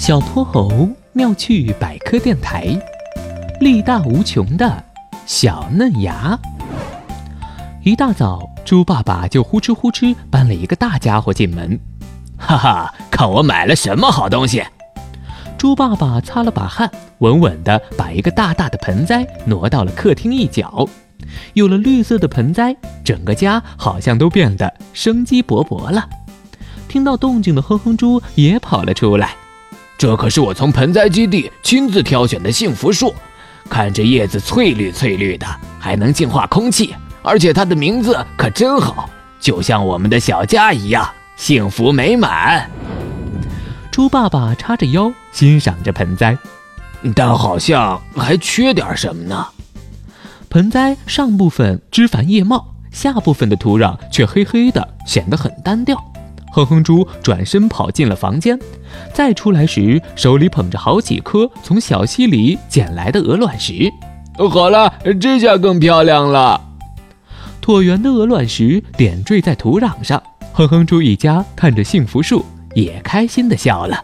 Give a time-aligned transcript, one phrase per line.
[0.00, 2.74] 小泼猴妙趣百科电台，
[3.60, 4.82] 力大无穷的
[5.26, 6.38] 小嫩芽。
[7.82, 11.78] 一大早，猪爸爸就呼哧呼哧搬了一个大家伙进门。
[12.38, 14.64] 哈哈，看我买了什么好东西！
[15.58, 20.88] 猪爸爸擦了把汗，稳稳地把一个大大的盆栽挪到了客厅一角。
[21.52, 22.74] 有了绿色的盆栽，
[23.04, 26.08] 整个家好像都变得生机勃勃了。
[26.88, 29.36] 听到动静的哼哼猪也跑了出来。
[30.00, 33.14] 这可是我从盆栽基地亲自挑选的幸福树，
[33.68, 35.46] 看这叶子翠绿翠绿的，
[35.78, 42.70] 还能净化空气，而且它的名字可真好，就像我们的小家一样，幸福美满。
[43.90, 46.38] 猪爸爸叉着腰欣赏着盆栽，
[47.14, 49.48] 但好像还缺点什么呢？
[50.48, 56.02] 盆栽上部分枝繁叶茂，下部分的土壤却黑黑的，显得很单调。
[56.52, 58.58] 哼哼猪转身跑进了房间，
[59.14, 63.90] 再出来时手里捧着好几颗从小溪里捡来的鹅卵石。
[64.36, 66.60] 好了，这下更漂亮了。
[67.62, 70.20] 椭圆的鹅卵石点缀在土壤上，
[70.52, 74.02] 哼哼猪一家看着幸福树，也开心地笑了。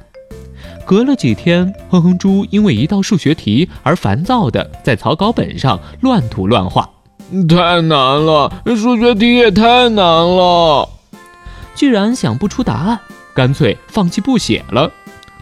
[0.85, 6.89] 隔了几天，哼哼猪因为一道数学题而烦躁地在草稿本上乱涂乱画。
[7.49, 7.91] 太难
[8.25, 10.89] 了，数学题也太难了。
[11.77, 12.99] 居然想不出答案，
[13.33, 14.91] 干脆放弃不写了。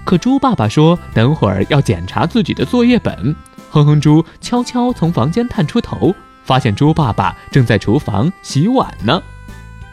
[0.04, 3.34] 可猪爸爸说，等会儿要检查自己的作业本。
[3.70, 9.22] 哼哼猪悄悄从房间探出头，发现猪爸爸正在厨房洗碗呢。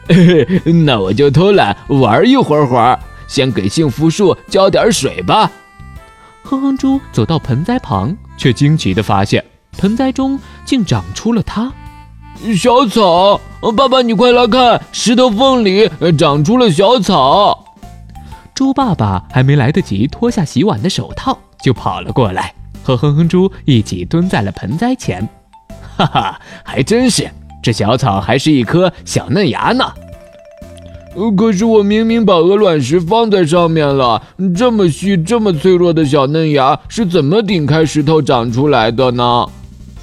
[0.08, 5.50] 嘿嘿，那我就偷懒玩一会儿会儿，先给幸福树浇点水吧。
[6.42, 9.42] 哼哼猪走到盆栽旁，却惊奇地发现，
[9.78, 11.72] 盆栽中竟长出了它。
[12.56, 13.40] 小草，
[13.76, 15.88] 爸爸，你快来看，石头缝里
[16.18, 17.64] 长出了小草。
[18.54, 25.26] 猪爸爸还没来得及脱下洗碗的手套，就跑了过来，和哼哼猪一起蹲在了盆栽前。
[25.96, 27.30] 哈哈，还真是，
[27.62, 29.84] 这小草还是一颗小嫩芽呢。
[31.36, 34.22] 可是我明明把鹅卵石放在上面了，
[34.56, 39.46] 这么细、这么脆弱的小嫩芽是怎么顶开石头长出来的呢？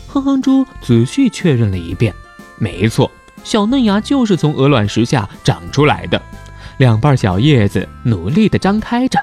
[0.07, 2.13] 哼哼猪仔细确认了一遍。
[2.59, 3.09] 没错，
[3.43, 6.21] 小嫩芽就是从鹅卵石下长出来的，
[6.77, 9.19] 两瓣小叶子努力地张开着。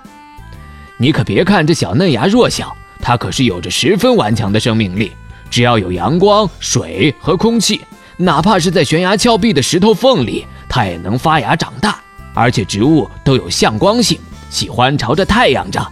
[0.98, 5.12] 你可别看这小嫩芽弱小，它可是有着十分顽强的生命力。
[5.48, 7.80] 只要有阳光、水和空气，
[8.16, 12.00] 哪怕是在悬崖峭壁的石头缝里，它也能发芽长大。
[12.34, 14.18] 而且植物都有向光性，
[14.50, 15.91] 喜欢朝着太阳长。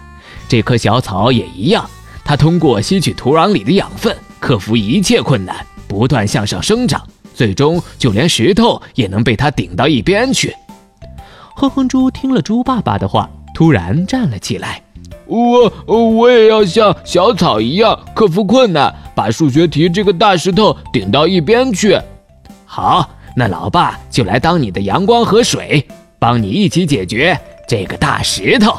[0.49, 1.89] 这棵小草也一样，
[2.25, 7.07] 它通过吸取土壤里的养分，克服一切困难，不断向上生长。
[7.35, 10.55] 最终，就连石头也能被他顶到一边去。
[11.57, 14.81] 哼哼猪听了猪爸爸的话，突然站了起来。
[15.27, 21.99] 我我也要像小草一样克服困难，把数学题这个大石头顶到一边去。
[22.65, 25.87] 好，那老爸就来当你的阳光和水，
[26.19, 28.75] 帮你一起解决这个大石头。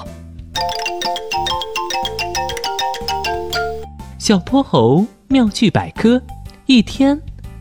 [4.19, 6.21] 小泼猴妙趣百科，
[6.65, 7.19] 一天。